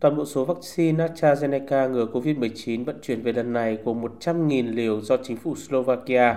[0.00, 5.00] Toàn bộ số vaccine AstraZeneca ngừa COVID-19 vận chuyển về lần này gồm 100.000 liều
[5.00, 6.34] do chính phủ Slovakia,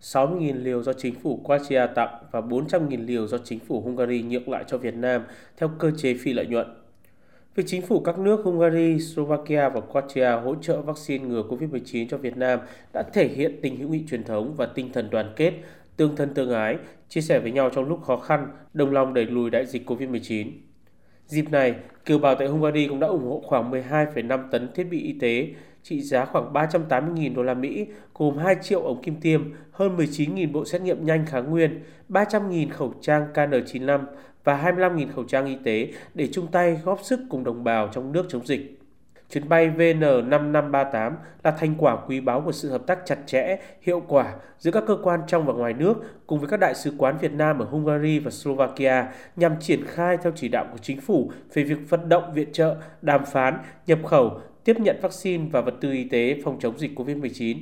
[0.00, 4.48] 60.000 liều do chính phủ Croatia tặng và 400.000 liều do chính phủ Hungary nhượng
[4.48, 5.22] lại cho Việt Nam
[5.56, 6.66] theo cơ chế phi lợi nhuận.
[7.54, 12.16] Việc chính phủ các nước Hungary, Slovakia và Croatia hỗ trợ vaccine ngừa COVID-19 cho
[12.16, 12.60] Việt Nam
[12.92, 15.52] đã thể hiện tình hữu nghị truyền thống và tinh thần đoàn kết,
[15.96, 16.76] tương thân tương ái,
[17.08, 20.50] chia sẻ với nhau trong lúc khó khăn, đồng lòng đẩy lùi đại dịch COVID-19.
[21.26, 25.02] Dịp này, kiều bào tại Hungary cũng đã ủng hộ khoảng 12,5 tấn thiết bị
[25.02, 25.48] y tế
[25.82, 30.52] trị giá khoảng 380.000 đô la Mỹ, gồm 2 triệu ống kim tiêm, hơn 19.000
[30.52, 34.00] bộ xét nghiệm nhanh kháng nguyên, 300.000 khẩu trang KN95
[34.44, 38.12] và 25.000 khẩu trang y tế để chung tay góp sức cùng đồng bào trong
[38.12, 38.83] nước chống dịch.
[39.34, 44.02] Chuyến bay VN5538 là thành quả quý báu của sự hợp tác chặt chẽ, hiệu
[44.08, 45.94] quả giữa các cơ quan trong và ngoài nước
[46.26, 49.06] cùng với các đại sứ quán Việt Nam ở Hungary và Slovakia
[49.36, 52.76] nhằm triển khai theo chỉ đạo của chính phủ về việc vận động viện trợ,
[53.02, 56.98] đàm phán, nhập khẩu, tiếp nhận vaccine và vật tư y tế phòng chống dịch
[56.98, 57.56] COVID-19.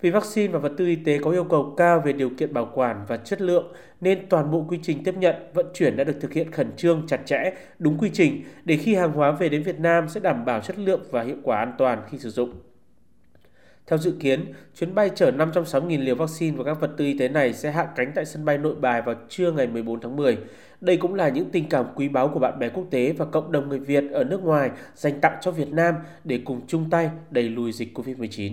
[0.00, 2.70] Vì vaccine và vật tư y tế có yêu cầu cao về điều kiện bảo
[2.74, 6.16] quản và chất lượng nên toàn bộ quy trình tiếp nhận, vận chuyển đã được
[6.20, 9.62] thực hiện khẩn trương, chặt chẽ, đúng quy trình để khi hàng hóa về đến
[9.62, 12.52] Việt Nam sẽ đảm bảo chất lượng và hiệu quả an toàn khi sử dụng.
[13.86, 17.28] Theo dự kiến, chuyến bay chở 506.000 liều vaccine và các vật tư y tế
[17.28, 20.38] này sẽ hạ cánh tại sân bay Nội Bài vào trưa ngày 14 tháng 10.
[20.80, 23.52] Đây cũng là những tình cảm quý báu của bạn bè quốc tế và cộng
[23.52, 27.10] đồng người Việt ở nước ngoài dành tặng cho Việt Nam để cùng chung tay
[27.30, 28.52] đẩy lùi dịch COVID-19.